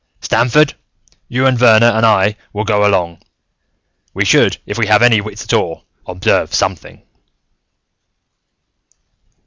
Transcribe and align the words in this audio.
"Stamford, 0.19 0.73
you 1.27 1.45
and 1.45 1.59
Verner 1.59 1.85
and 1.85 2.03
I 2.07 2.35
will 2.53 2.63
go 2.63 2.87
along. 2.87 3.21
We 4.15 4.25
should, 4.25 4.57
if 4.65 4.79
we 4.79 4.87
have 4.87 5.03
any 5.03 5.21
wits 5.21 5.43
at 5.43 5.53
all, 5.53 5.85
observe 6.07 6.55
something." 6.55 7.03